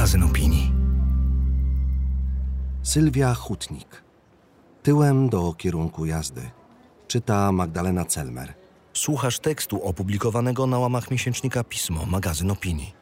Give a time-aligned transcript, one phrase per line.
[0.00, 0.72] magazyn opinii.
[2.82, 4.02] Sylwia Hutnik.
[4.82, 6.50] Tyłem do kierunku jazdy.
[7.08, 8.54] Czyta Magdalena Celmer.
[8.92, 12.94] Słuchasz tekstu opublikowanego na łamach miesięcznika Pismo, magazyn opinii.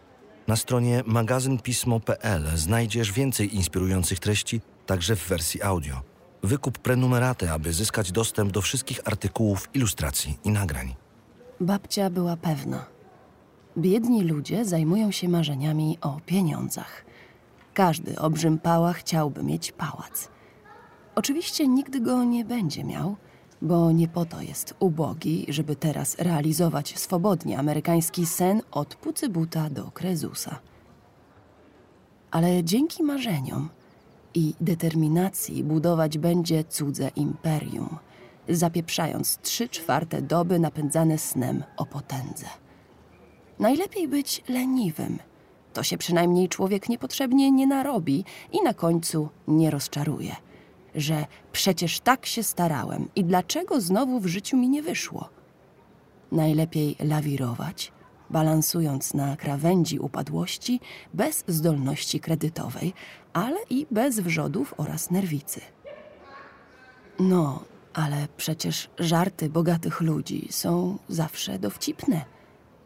[0.48, 6.02] Na stronie magazynpismo.pl znajdziesz więcej inspirujących treści, także w wersji audio.
[6.42, 10.94] Wykup prenumeraty, aby zyskać dostęp do wszystkich artykułów, ilustracji i nagrań.
[11.60, 12.97] Babcia była pewna.
[13.78, 17.04] Biedni ludzie zajmują się marzeniami o pieniądzach.
[17.74, 20.28] Każdy obrzym pała chciałby mieć pałac.
[21.14, 23.16] Oczywiście nigdy go nie będzie miał,
[23.62, 29.90] bo nie po to jest ubogi, żeby teraz realizować swobodnie amerykański sen od Pucybuta do
[29.90, 30.58] Krezusa.
[32.30, 33.68] Ale dzięki marzeniom
[34.34, 37.96] i determinacji budować będzie cudze imperium,
[38.48, 42.46] zapieprzając trzy czwarte doby napędzane snem o potędze.
[43.58, 45.18] Najlepiej być leniwym.
[45.72, 50.36] To się przynajmniej człowiek niepotrzebnie nie narobi i na końcu nie rozczaruje.
[50.94, 55.28] Że przecież tak się starałem i dlaczego znowu w życiu mi nie wyszło?
[56.32, 57.92] Najlepiej lawirować,
[58.30, 60.80] balansując na krawędzi upadłości
[61.14, 62.92] bez zdolności kredytowej,
[63.32, 65.60] ale i bez wrzodów oraz nerwicy.
[67.18, 72.24] No, ale przecież żarty bogatych ludzi są zawsze dowcipne,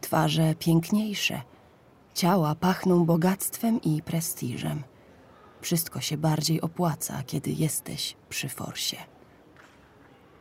[0.03, 1.41] twarze piękniejsze,
[2.13, 4.83] ciała pachną bogactwem i prestiżem.
[5.61, 8.97] Wszystko się bardziej opłaca, kiedy jesteś przy forsie.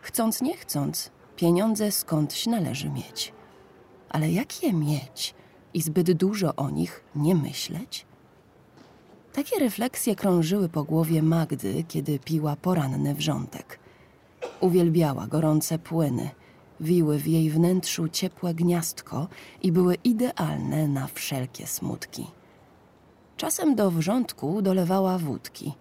[0.00, 3.33] Chcąc nie chcąc, pieniądze skądś należy mieć.
[4.08, 5.34] Ale jak je mieć
[5.74, 8.06] i zbyt dużo o nich nie myśleć?
[9.33, 13.78] Takie refleksje krążyły po głowie Magdy, kiedy piła poranny wrzątek.
[14.60, 16.30] Uwielbiała gorące płyny,
[16.83, 19.28] wiły w jej wnętrzu ciepłe gniazdko
[19.62, 22.27] i były idealne na wszelkie smutki.
[23.36, 25.73] Czasem do wrzątku dolewała wódki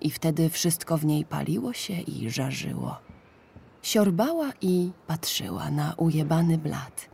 [0.00, 2.96] i wtedy wszystko w niej paliło się i żarzyło.
[3.82, 7.08] Siorbała i patrzyła na ujebany blat.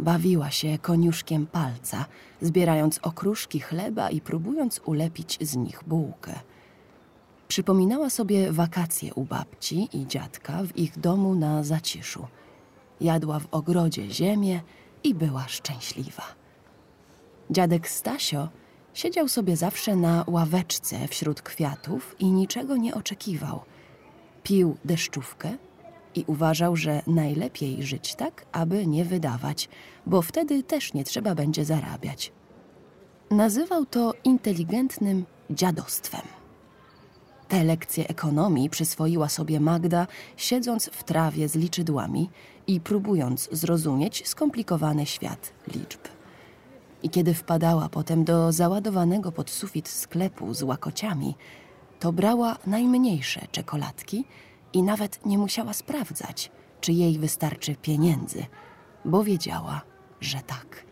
[0.00, 2.04] Bawiła się koniuszkiem palca,
[2.40, 6.32] zbierając okruszki chleba i próbując ulepić z nich bułkę.
[7.48, 12.26] Przypominała sobie wakacje u babci i dziadka w ich domu na zaciszu.
[13.00, 14.60] Jadła w ogrodzie ziemię
[15.04, 16.22] i była szczęśliwa.
[17.50, 18.48] Dziadek Stasio
[18.94, 23.60] siedział sobie zawsze na ławeczce wśród kwiatów i niczego nie oczekiwał.
[24.42, 25.56] Pił deszczówkę
[26.14, 29.68] i uważał, że najlepiej żyć tak, aby nie wydawać,
[30.06, 32.32] bo wtedy też nie trzeba będzie zarabiać.
[33.30, 36.22] Nazywał to inteligentnym dziadostwem.
[37.48, 40.06] Te lekcje ekonomii przyswoiła sobie Magda,
[40.36, 42.30] siedząc w trawie z liczydłami
[42.66, 46.00] i próbując zrozumieć skomplikowany świat liczb.
[47.02, 51.34] I kiedy wpadała potem do załadowanego pod sufit sklepu z łakociami,
[52.00, 54.24] to brała najmniejsze czekoladki
[54.72, 56.50] i nawet nie musiała sprawdzać,
[56.80, 58.46] czy jej wystarczy pieniędzy,
[59.04, 59.80] bo wiedziała,
[60.20, 60.84] że tak.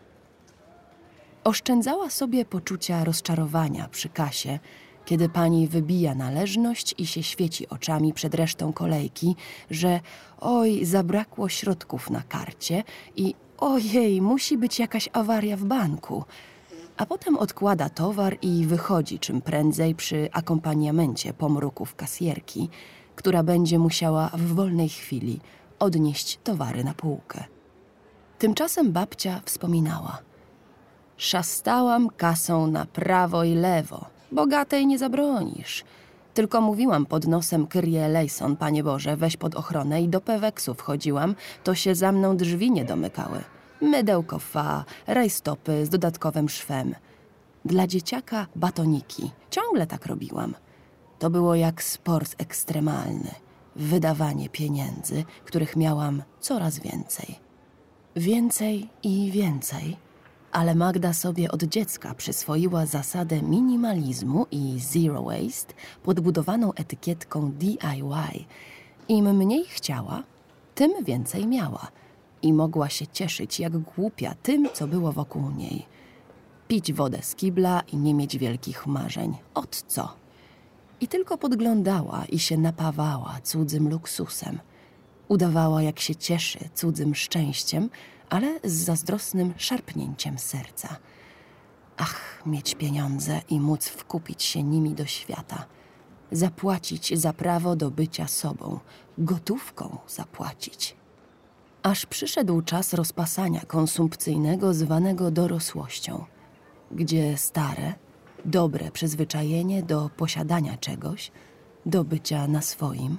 [1.43, 4.59] Oszczędzała sobie poczucia rozczarowania przy kasie,
[5.05, 9.35] kiedy pani wybija należność i się świeci oczami przed resztą kolejki,
[9.71, 9.99] że
[10.39, 12.83] oj, zabrakło środków na karcie
[13.15, 16.23] i ojej, musi być jakaś awaria w banku.
[16.97, 22.69] A potem odkłada towar i wychodzi czym prędzej przy akompaniamencie pomruków kasjerki,
[23.15, 25.39] która będzie musiała w wolnej chwili
[25.79, 27.43] odnieść towary na półkę.
[28.39, 30.17] Tymczasem babcia wspominała.
[31.17, 34.14] Szastałam kasą na prawo i lewo.
[34.31, 35.83] Bogatej nie zabronisz.
[36.33, 41.35] Tylko mówiłam pod nosem Kyrie Lejson, Panie Boże, weź pod ochronę i do Peweksu wchodziłam,
[41.63, 43.43] to się za mną drzwi nie domykały.
[43.81, 46.95] Mydełko fa, rajstopy z dodatkowym szwem.
[47.65, 49.31] Dla dzieciaka batoniki.
[49.49, 50.53] Ciągle tak robiłam.
[51.19, 53.31] To było jak sport ekstremalny.
[53.75, 57.39] Wydawanie pieniędzy, których miałam coraz więcej.
[58.15, 60.04] Więcej i więcej.
[60.55, 65.73] Ale Magda sobie od dziecka przyswoiła zasadę minimalizmu i zero waste
[66.03, 68.45] podbudowaną etykietką DIY.
[69.07, 70.23] Im mniej chciała,
[70.75, 71.87] tym więcej miała
[72.41, 75.85] i mogła się cieszyć jak głupia tym, co było wokół niej.
[76.67, 79.37] Pić wodę z kibla i nie mieć wielkich marzeń.
[79.53, 80.13] Od co?
[81.01, 84.59] I tylko podglądała i się napawała cudzym luksusem.
[85.27, 87.89] Udawała, jak się cieszy cudzym szczęściem,
[88.29, 90.97] ale z zazdrosnym szarpnięciem serca.
[91.97, 95.65] Ach, mieć pieniądze i móc wkupić się nimi do świata.
[96.31, 98.79] Zapłacić za prawo do bycia sobą,
[99.17, 100.95] gotówką zapłacić.
[101.83, 106.25] Aż przyszedł czas rozpasania konsumpcyjnego zwanego dorosłością,
[106.91, 107.93] gdzie stare,
[108.45, 111.31] dobre przyzwyczajenie do posiadania czegoś,
[111.85, 113.17] do bycia na swoim,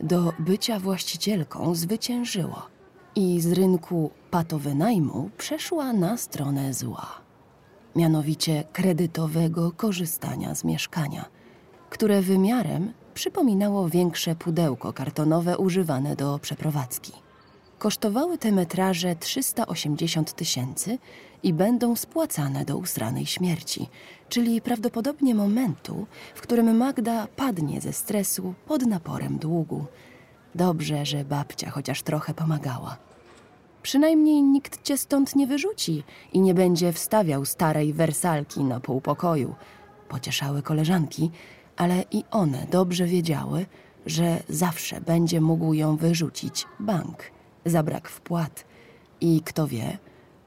[0.00, 2.77] do bycia właścicielką zwyciężyło
[3.18, 7.06] i z rynku patowynajmu przeszła na stronę zła.
[7.96, 11.24] Mianowicie kredytowego korzystania z mieszkania,
[11.90, 17.12] które wymiarem przypominało większe pudełko kartonowe używane do przeprowadzki.
[17.78, 20.98] Kosztowały te metraże 380 tysięcy
[21.42, 23.88] i będą spłacane do usranej śmierci,
[24.28, 29.84] czyli prawdopodobnie momentu, w którym Magda padnie ze stresu pod naporem długu.
[30.54, 33.07] Dobrze, że babcia chociaż trochę pomagała.
[33.88, 39.54] Przynajmniej nikt cię stąd nie wyrzuci i nie będzie wstawiał starej wersalki na pół pokoju.
[40.08, 41.30] Pocieszały koleżanki,
[41.76, 43.66] ale i one dobrze wiedziały,
[44.06, 47.22] że zawsze będzie mógł ją wyrzucić bank
[47.64, 48.64] za brak wpłat.
[49.20, 49.98] I kto wie,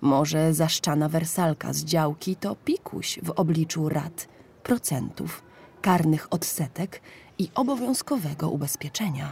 [0.02, 4.28] może zaszczana wersalka z działki to pikuś w obliczu rat,
[4.64, 5.44] procentów,
[5.82, 7.02] karnych odsetek
[7.38, 9.32] i obowiązkowego ubezpieczenia.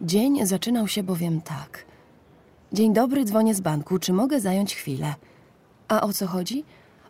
[0.00, 1.95] Dzień zaczynał się bowiem tak.
[2.76, 5.14] Dzień dobry, dzwonię z banku, czy mogę zająć chwilę?
[5.88, 6.64] A o co chodzi?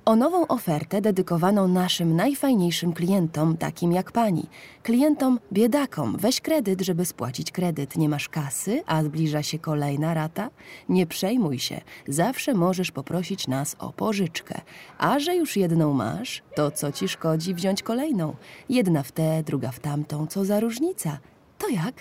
[0.04, 4.46] O nową ofertę dedykowaną naszym najfajniejszym klientom, takim jak pani.
[4.82, 6.16] Klientom biedakom.
[6.18, 7.96] Weź kredyt, żeby spłacić kredyt.
[7.96, 10.50] Nie masz kasy, a zbliża się kolejna rata?
[10.88, 11.80] Nie przejmuj się.
[12.08, 14.60] Zawsze możesz poprosić nas o pożyczkę.
[14.98, 18.36] A że już jedną masz, to co ci szkodzi wziąć kolejną?
[18.68, 20.26] Jedna w tę, druga w tamtą.
[20.26, 21.18] Co za różnica?
[21.58, 21.94] To jak?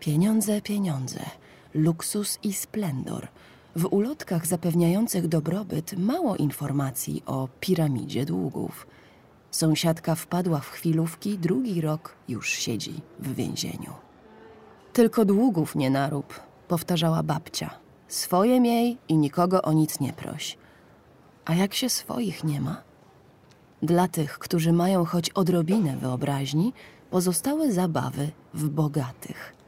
[0.00, 1.20] Pieniądze, pieniądze.
[1.74, 3.28] Luksus i splendor.
[3.76, 8.86] W ulotkach zapewniających dobrobyt mało informacji o piramidzie długów.
[9.50, 13.92] Sąsiadka wpadła w chwilówki, drugi rok już siedzi w więzieniu.
[14.92, 17.70] Tylko długów nie narób, powtarzała babcia.
[18.08, 20.58] Swoje miej i nikogo o nic nie proś.
[21.44, 22.82] A jak się swoich nie ma?
[23.82, 26.72] Dla tych, którzy mają choć odrobinę wyobraźni,
[27.10, 29.61] pozostały zabawy w bogatych.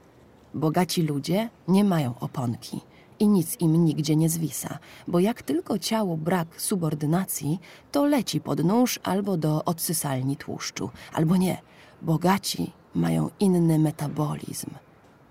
[0.54, 2.80] Bogaci ludzie nie mają oponki
[3.18, 4.78] i nic im nigdzie nie zwisa,
[5.08, 7.60] bo jak tylko ciało brak subordynacji,
[7.92, 11.62] to leci pod nóż albo do odsysalni tłuszczu, albo nie.
[12.02, 14.70] Bogaci mają inny metabolizm.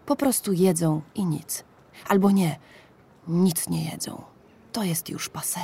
[0.06, 1.64] Po prostu jedzą i nic.
[2.08, 2.60] Albo nie,
[3.28, 4.22] nic nie jedzą.
[4.72, 5.60] To jest już passé.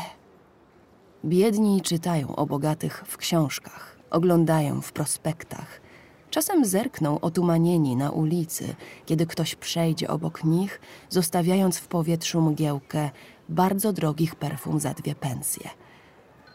[1.26, 5.82] Biedni czytają o bogatych w książkach, oglądają w prospektach.
[6.30, 13.10] Czasem zerkną otumanieni na ulicy, kiedy ktoś przejdzie obok nich, zostawiając w powietrzu mgiełkę
[13.50, 15.70] bardzo drogich perfum za dwie pensje.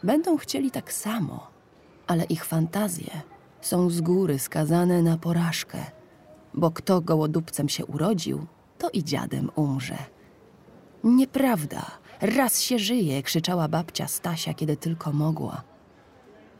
[0.03, 1.47] Będą chcieli tak samo,
[2.07, 3.21] ale ich fantazje
[3.61, 5.77] są z góry skazane na porażkę,
[6.53, 8.45] bo kto gołodupcem się urodził,
[8.77, 9.97] to i dziadem umrze.
[11.03, 11.85] Nieprawda,
[12.21, 15.74] raz się żyje, krzyczała babcia Stasia, kiedy tylko mogła.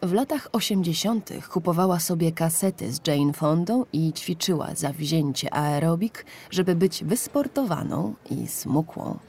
[0.03, 1.29] W latach 80.
[1.51, 9.19] kupowała sobie kasety z Jane Fondą i ćwiczyła zawzięcie aerobik, żeby być wysportowaną i smukłą.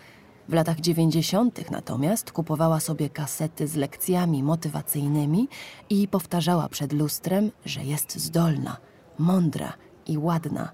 [0.49, 1.71] W latach 90.
[1.71, 5.49] natomiast kupowała sobie kasety z lekcjami motywacyjnymi
[5.91, 8.77] i powtarzała przed lustrem, że jest zdolna,
[9.19, 9.73] mądra
[10.07, 10.73] i ładna.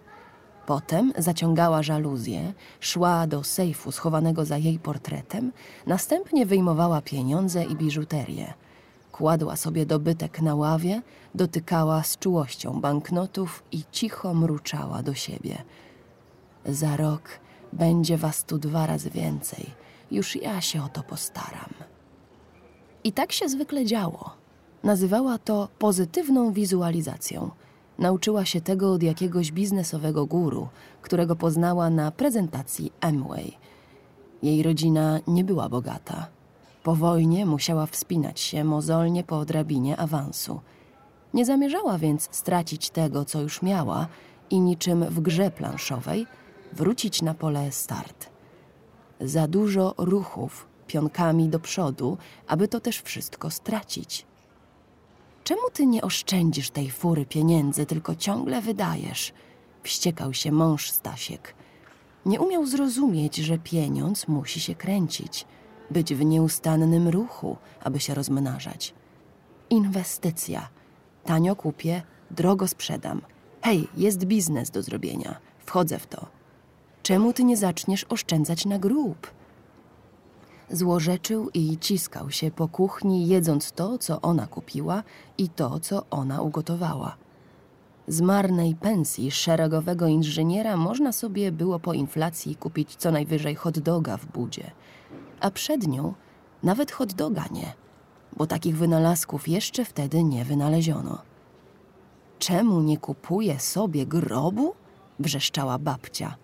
[0.66, 5.52] Potem zaciągała żaluzję, szła do sejfu schowanego za jej portretem,
[5.86, 8.54] następnie wyjmowała pieniądze i biżuterię.
[9.22, 11.02] Kładła sobie dobytek na ławie,
[11.34, 15.62] dotykała z czułością banknotów i cicho mruczała do siebie.
[16.66, 17.22] Za rok
[17.72, 19.66] będzie was tu dwa razy więcej.
[20.10, 21.70] Już ja się o to postaram.
[23.04, 24.30] I tak się zwykle działo.
[24.82, 27.50] Nazywała to pozytywną wizualizacją.
[27.98, 30.68] Nauczyła się tego od jakiegoś biznesowego guru,
[31.02, 33.52] którego poznała na prezentacji Amway.
[34.42, 36.41] Jej rodzina nie była bogata.
[36.82, 40.60] Po wojnie musiała wspinać się mozolnie po drabinie awansu.
[41.34, 44.06] Nie zamierzała więc stracić tego, co już miała
[44.50, 46.26] i niczym w grze planszowej
[46.72, 48.30] wrócić na pole start.
[49.20, 54.26] Za dużo ruchów pionkami do przodu, aby to też wszystko stracić.
[55.44, 59.32] Czemu ty nie oszczędzisz tej fury pieniędzy, tylko ciągle wydajesz?
[59.82, 61.54] Wściekał się mąż Stasiek.
[62.26, 65.44] Nie umiał zrozumieć, że pieniądz musi się kręcić–
[65.92, 68.94] być w nieustannym ruchu, aby się rozmnażać.
[69.70, 70.68] Inwestycja.
[71.24, 73.20] Tanio kupię, drogo sprzedam.
[73.62, 75.36] Hej, jest biznes do zrobienia.
[75.58, 76.26] Wchodzę w to.
[77.02, 79.30] Czemu ty nie zaczniesz oszczędzać na grób?
[80.70, 85.02] Złorzeczył i ciskał się po kuchni, jedząc to, co ona kupiła
[85.38, 87.16] i to, co ona ugotowała.
[88.08, 94.16] Z marnej pensji szeregowego inżyniera można sobie było po inflacji kupić co najwyżej hot doga
[94.16, 94.70] w budzie–
[95.42, 96.14] a przed nią
[96.62, 97.72] nawet hot doga nie.
[98.36, 101.22] bo takich wynalazków jeszcze wtedy nie wynaleziono.
[102.38, 104.74] Czemu nie kupuję sobie grobu?
[105.18, 106.36] wrzeszczała babcia.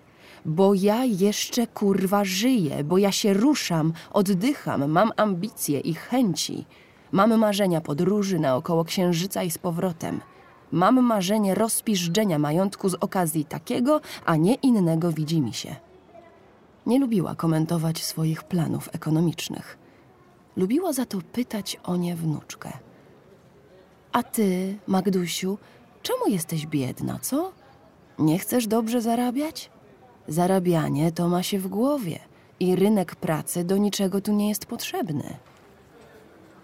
[0.44, 6.66] Bo ja jeszcze kurwa żyję, bo ja się ruszam, oddycham, mam ambicje i chęci.
[7.12, 10.20] Mam marzenia podróży naokoło księżyca i z powrotem.
[10.72, 15.76] Mam marzenie rozpiżdżenia majątku z okazji takiego, a nie innego widzi mi się.
[16.88, 19.78] Nie lubiła komentować swoich planów ekonomicznych.
[20.56, 22.72] Lubiła za to pytać o nie wnuczkę.
[24.12, 25.58] A ty, Magdusiu,
[26.02, 27.52] czemu jesteś biedna, co?
[28.18, 29.70] Nie chcesz dobrze zarabiać?
[30.28, 32.18] Zarabianie to ma się w głowie
[32.60, 35.36] i rynek pracy do niczego tu nie jest potrzebny.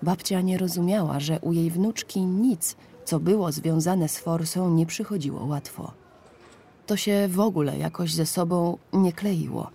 [0.03, 5.45] Babcia nie rozumiała, że u jej wnuczki nic, co było związane z forsą, nie przychodziło
[5.45, 5.93] łatwo.
[6.87, 9.71] To się w ogóle jakoś ze sobą nie kleiło.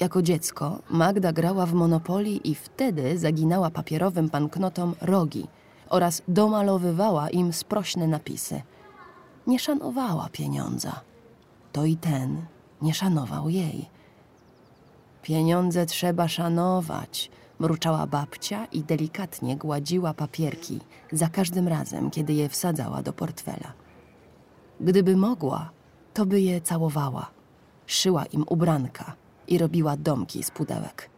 [0.00, 5.46] Jako dziecko Magda grała w Monopoli i wtedy zaginała papierowym banknotom rogi
[5.88, 8.62] oraz domalowywała im sprośne napisy.
[9.46, 11.00] Nie szanowała pieniądza.
[11.72, 12.46] To i ten
[12.82, 13.88] nie szanował jej.
[15.22, 20.80] Pieniądze trzeba szanować, mruczała babcia i delikatnie gładziła papierki
[21.12, 23.72] za każdym razem, kiedy je wsadzała do portfela.
[24.80, 25.70] Gdyby mogła,
[26.14, 27.30] to by je całowała,
[27.86, 31.10] szyła im ubranka i robiła domki z pudełek.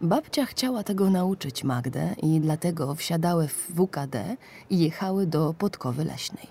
[0.00, 4.36] Babcia chciała tego nauczyć Magdę i dlatego wsiadały w WKD
[4.70, 6.46] i jechały do Podkowy Leśnej.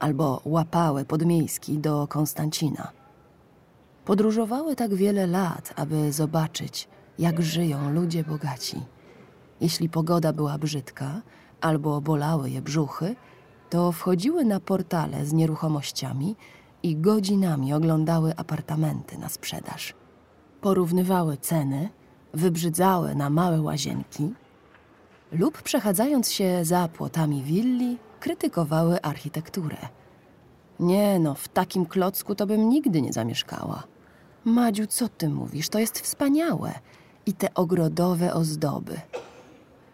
[0.00, 2.92] Albo łapały podmiejski do Konstancina.
[4.04, 8.82] Podróżowały tak wiele lat, aby zobaczyć, jak żyją ludzie bogaci.
[9.60, 11.22] Jeśli pogoda była brzydka
[11.60, 13.16] albo bolały je brzuchy,
[13.70, 16.36] to wchodziły na portale z nieruchomościami
[16.82, 19.94] i godzinami oglądały apartamenty na sprzedaż.
[20.60, 21.88] Porównywały ceny,
[22.34, 24.34] wybrzydzały na małe łazienki
[25.32, 29.76] lub przechadzając się za płotami willi, krytykowały architekturę.
[30.80, 33.82] Nie no, w takim klocku to bym nigdy nie zamieszkała.
[34.44, 35.68] Madziu, co ty mówisz?
[35.68, 36.72] To jest wspaniałe.
[37.26, 39.00] I te ogrodowe ozdoby.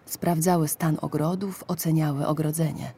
[0.06, 2.92] Sprawdzały stan ogrodów, oceniały ogrodzenie.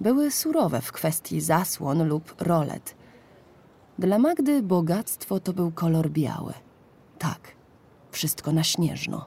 [0.00, 2.94] Były surowe w kwestii zasłon lub rolet.
[3.98, 6.52] Dla Magdy bogactwo to był kolor biały.
[7.18, 7.52] Tak,
[8.10, 9.26] wszystko na śnieżno.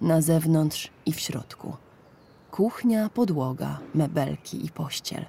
[0.00, 1.76] Na zewnątrz i w środku.
[2.50, 5.26] Kuchnia, podłoga, mebelki i pościel.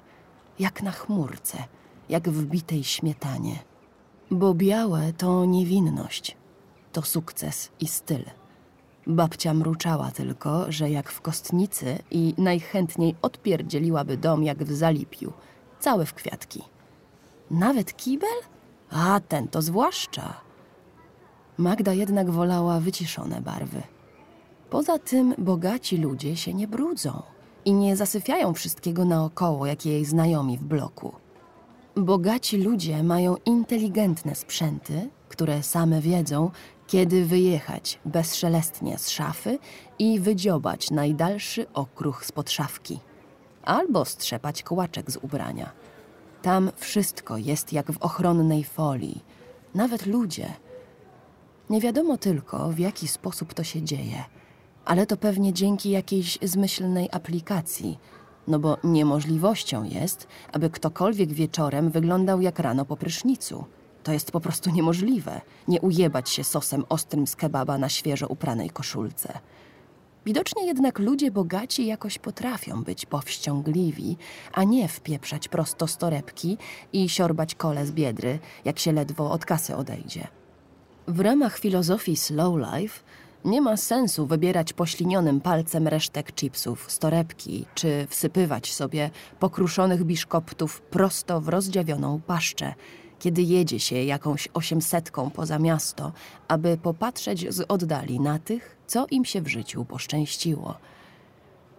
[0.58, 1.64] Jak na chmurce,
[2.08, 3.58] jak w bitej śmietanie.
[4.30, 6.36] Bo białe to niewinność,
[6.92, 8.24] to sukces i styl.
[9.06, 15.32] Babcia mruczała tylko, że jak w kostnicy i najchętniej odpierdzieliłaby dom jak w zalipiu,
[15.80, 16.62] cały w kwiatki.
[17.50, 18.38] Nawet kibel?
[18.90, 20.40] A ten to zwłaszcza.
[21.58, 23.82] Magda jednak wolała wyciszone barwy.
[24.70, 27.22] Poza tym bogaci ludzie się nie brudzą
[27.64, 31.12] i nie zasyfiają wszystkiego naokoło, jak jej znajomi w bloku.
[31.96, 36.50] Bogaci ludzie mają inteligentne sprzęty, które same wiedzą,
[36.86, 39.58] kiedy wyjechać bezszelestnie z szafy
[39.98, 43.00] i wydziobać najdalszy okruch spod szafki.
[43.64, 45.72] Albo strzepać kołaczek z ubrania.
[46.42, 49.24] Tam wszystko jest jak w ochronnej folii,
[49.74, 50.54] nawet ludzie.
[51.72, 54.24] Nie wiadomo tylko, w jaki sposób to się dzieje,
[54.84, 57.98] ale to pewnie dzięki jakiejś zmyślnej aplikacji,
[58.48, 63.64] no bo niemożliwością jest, aby ktokolwiek wieczorem wyglądał jak rano po prysznicu.
[64.02, 68.70] To jest po prostu niemożliwe, nie ujebać się sosem ostrym z kebaba na świeżo upranej
[68.70, 69.38] koszulce.
[70.26, 74.16] Widocznie jednak ludzie bogaci jakoś potrafią być powściągliwi,
[74.52, 76.58] a nie wpieprzać prosto z torebki
[76.92, 80.41] i siorbać kole z biedry, jak się ledwo od kasy odejdzie.
[81.08, 83.00] W ramach filozofii slow life
[83.44, 90.80] nie ma sensu wybierać poślinionym palcem resztek chipsów z torebki, czy wsypywać sobie pokruszonych biszkoptów
[90.80, 92.74] prosto w rozdziawioną paszczę,
[93.18, 96.12] kiedy jedzie się jakąś osiemsetką poza miasto,
[96.48, 100.74] aby popatrzeć z oddali na tych, co im się w życiu poszczęściło.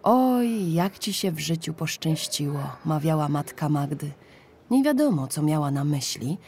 [0.02, 4.10] Oj, jak ci się w życiu poszczęściło, mawiała matka Magdy.
[4.70, 6.38] Nie wiadomo, co miała na myśli,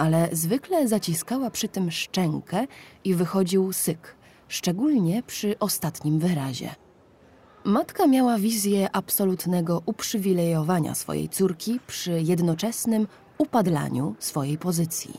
[0.00, 2.66] ale zwykle zaciskała przy tym szczękę
[3.04, 4.16] i wychodził syk,
[4.48, 6.74] szczególnie przy ostatnim wyrazie.
[7.64, 13.06] Matka miała wizję absolutnego uprzywilejowania swojej córki przy jednoczesnym
[13.38, 15.14] upadlaniu swojej pozycji.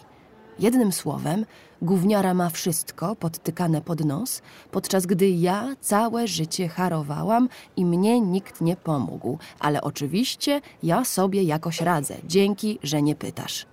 [0.59, 1.45] Jednym słowem,
[1.81, 8.61] gówniara ma wszystko podtykane pod nos, podczas gdy ja całe życie harowałam i mnie nikt
[8.61, 13.71] nie pomógł, ale oczywiście ja sobie jakoś radzę, dzięki, że nie pytasz.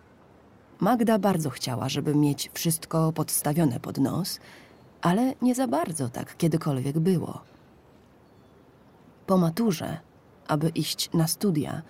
[0.81, 4.41] Magda bardzo chciała, żeby mieć wszystko podstawione pod nos,
[5.01, 7.41] ale nie za bardzo tak kiedykolwiek było.
[9.27, 9.99] Po maturze,
[10.49, 11.83] aby iść na studia,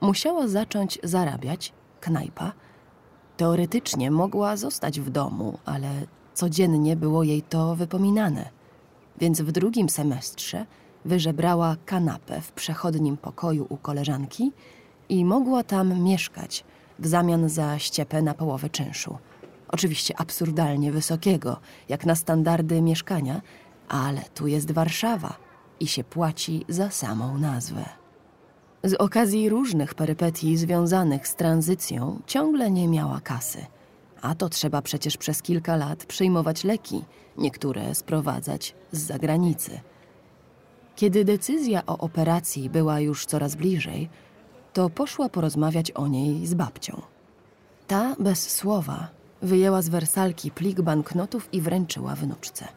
[0.00, 2.52] musiała zacząć zarabiać, knajpa.
[3.36, 5.88] Teoretycznie mogła zostać w domu, ale
[6.34, 8.50] codziennie było jej to wypominane.
[9.18, 10.66] Więc w drugim semestrze
[11.04, 14.52] wyżebrała kanapę w przechodnim pokoju u koleżanki
[15.08, 16.64] i mogła tam mieszkać
[17.02, 19.18] w zamian za ściepę na połowę czynszu.
[19.68, 21.56] Oczywiście absurdalnie wysokiego,
[21.88, 23.42] jak na standardy mieszkania,
[23.88, 25.36] ale tu jest Warszawa
[25.80, 27.84] i się płaci za samą nazwę.
[28.84, 33.66] Z okazji różnych perypetii związanych z tranzycją ciągle nie miała kasy.
[34.22, 37.04] A to trzeba przecież przez kilka lat przyjmować leki,
[37.38, 39.80] niektóre sprowadzać z zagranicy.
[40.96, 44.08] Kiedy decyzja o operacji była już coraz bliżej,
[44.72, 47.02] to poszła porozmawiać o niej z babcią.
[47.86, 49.08] Ta bez słowa
[49.42, 52.68] wyjęła z wersalki plik banknotów i wręczyła wnuczce.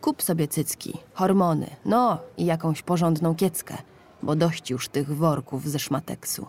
[0.00, 3.76] Kup sobie cycki, hormony, no i jakąś porządną kieckę,
[4.22, 6.46] bo dość już tych worków ze szmateksu.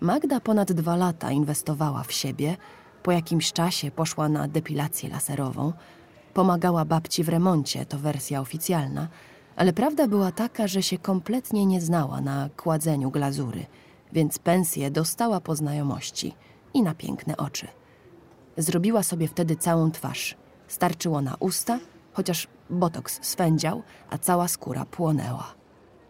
[0.00, 2.56] Magda ponad dwa lata inwestowała w siebie,
[3.02, 5.72] po jakimś czasie poszła na depilację laserową,
[6.34, 9.08] pomagała babci w remoncie, to wersja oficjalna,
[9.56, 13.66] ale prawda była taka, że się kompletnie nie znała na kładzeniu glazury,
[14.12, 16.34] więc pensję dostała po znajomości
[16.74, 17.68] i na piękne oczy.
[18.56, 20.36] Zrobiła sobie wtedy całą twarz.
[20.68, 21.78] Starczyło na usta,
[22.12, 25.54] chociaż botoks swędział, a cała skóra płonęła.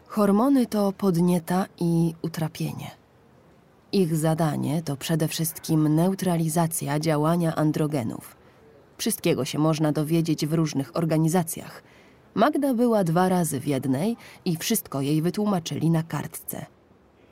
[0.07, 2.91] Hormony to podnieta i utrapienie.
[3.93, 8.37] Ich zadanie to przede wszystkim neutralizacja działania androgenów.
[8.99, 11.83] Wszystkiego się można dowiedzieć w różnych organizacjach.
[12.37, 16.67] Magda była dwa razy w jednej i wszystko jej wytłumaczyli na kartce.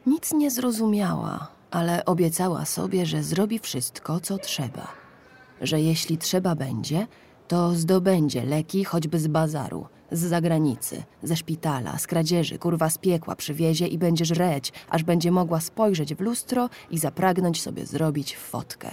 [0.07, 4.89] Nic nie zrozumiała, ale obiecała sobie, że zrobi wszystko, co trzeba.
[5.61, 7.07] Że jeśli trzeba będzie,
[7.49, 13.37] to zdobędzie leki choćby z bazaru, z zagranicy, ze szpitala, z kradzieży, kurwa z piekła
[13.37, 18.91] przywiezie i będzie żreć, aż będzie mogła spojrzeć w lustro i zapragnąć sobie zrobić fotkę.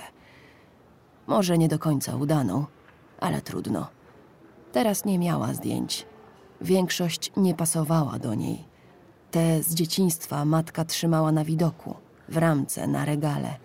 [1.27, 2.65] Może nie do końca udaną,
[3.19, 4.00] ale trudno.
[4.71, 6.05] Teraz nie miała zdjęć.
[6.61, 8.63] Większość nie pasowała do niej.
[9.31, 11.95] Te z dzieciństwa matka trzymała na widoku,
[12.29, 13.55] w ramce, na regale.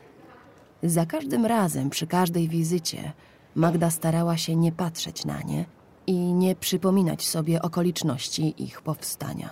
[0.82, 3.12] Za każdym razem, przy każdej wizycie,
[3.54, 5.64] Magda starała się nie patrzeć na nie
[6.06, 9.50] i nie przypominać sobie okoliczności ich powstania.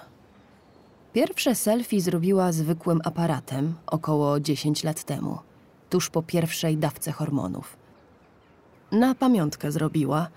[1.12, 5.38] Pierwsze selfie zrobiła zwykłym aparatem około 10 lat temu,
[5.90, 7.76] tuż po pierwszej dawce hormonów.
[8.92, 10.28] Na pamiątkę zrobiła,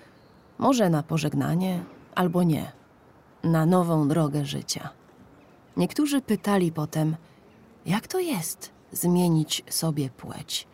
[0.57, 1.83] może na pożegnanie,
[2.15, 2.71] albo nie,
[3.43, 4.89] na nową drogę życia.
[5.77, 7.15] Niektórzy pytali potem,
[7.85, 10.67] jak to jest zmienić sobie płeć.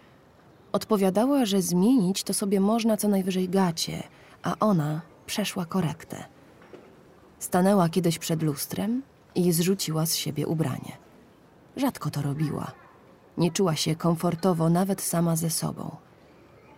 [0.72, 4.04] Odpowiadała, że zmienić to sobie można co najwyżej gacie,
[4.44, 6.26] a ona przeszła korektę.
[7.40, 9.04] Stanęła kiedyś przed lustrem
[9.36, 10.98] i zrzuciła z siebie ubranie.
[11.78, 12.72] Rzadko to robiła.
[13.38, 15.96] Nie czuła się komfortowo nawet sama ze sobą.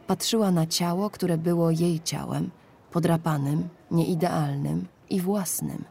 [0.07, 2.51] Patrzyła na ciało, które było jej ciałem,
[2.95, 5.83] podrapanym, nieidealnym i własnym.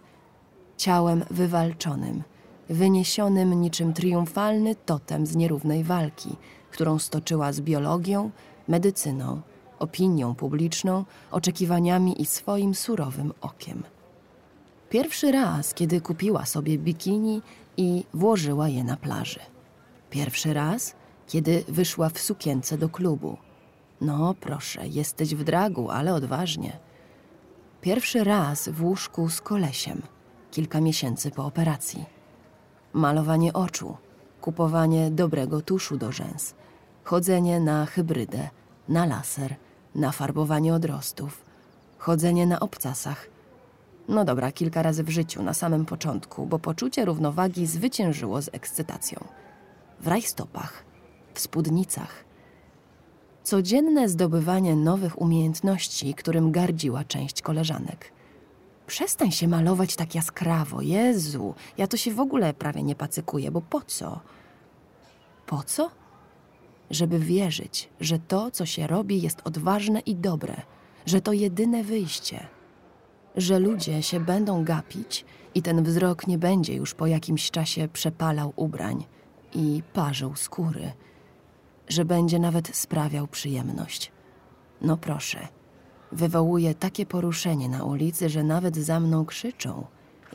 [0.77, 2.23] Ciałem wywalczonym,
[2.69, 6.37] wyniesionym niczym triumfalny totem z nierównej walki,
[6.71, 8.31] którą stoczyła z biologią,
[8.69, 9.41] medycyną,
[9.79, 13.83] opinią publiczną, oczekiwaniami i swoim surowym okiem.
[14.91, 17.43] Pierwszy raz, kiedy kupiła sobie bikini
[17.77, 19.41] i włożyła je na plaży.
[20.11, 20.95] Pierwszy raz,
[21.27, 23.37] kiedy wyszła w sukience do klubu.
[24.01, 26.94] No, proszę, jesteś w dragu, ale odważnie.
[27.85, 30.03] Pierwszy raz w łóżku z kolesiem,
[30.51, 32.05] kilka miesięcy po operacji.
[32.93, 33.97] Malowanie oczu,
[34.41, 36.55] kupowanie dobrego tuszu do rzęs,
[37.03, 38.49] chodzenie na hybrydę,
[38.89, 39.55] na laser,
[39.95, 41.45] na farbowanie odrostów,
[41.99, 43.29] chodzenie na obcasach.
[44.09, 49.25] No dobra, kilka razy w życiu, na samym początku, bo poczucie równowagi zwyciężyło z ekscytacją.
[50.01, 50.85] W rajstopach,
[51.35, 52.24] w spódnicach.
[53.45, 58.13] Codzienne zdobywanie nowych umiejętności, którym gardziła część koleżanek.
[58.87, 63.61] Przestań się malować tak jaskrawo, Jezu, ja to się w ogóle prawie nie pacykuję, bo
[63.61, 64.21] po co?
[65.47, 65.91] Po co?
[66.91, 70.63] żeby wierzyć, że to, co się robi, jest odważne i dobre,
[71.07, 72.47] że to jedyne wyjście,
[73.37, 78.53] że ludzie się będą gapić i ten wzrok nie będzie już po jakimś czasie przepalał
[78.57, 79.05] ubrań
[79.55, 80.93] i parzył skóry,
[81.89, 84.13] że będzie nawet sprawiał przyjemność.
[84.81, 85.49] No proszę,
[86.13, 89.87] wywołuje takie poruszenie na ulicy, że nawet za mną krzyczą: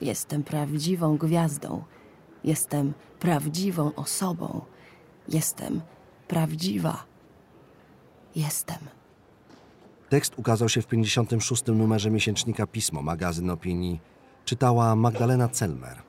[0.02, 1.84] Jestem prawdziwą gwiazdą,
[2.44, 4.62] jestem prawdziwą osobą,
[5.30, 5.82] jestem
[6.28, 7.04] prawdziwa.
[8.36, 8.78] Jestem.
[10.10, 11.66] Tekst ukazał się w 56.
[11.68, 14.00] numerze miesięcznika Pismo, magazyn opinii
[14.46, 16.09] Czytała Magdalena Celmer.